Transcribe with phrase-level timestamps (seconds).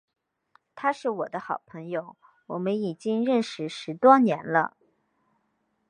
[0.73, 2.17] 他是我的好朋友，
[2.47, 4.75] 我们已经认识十多年了。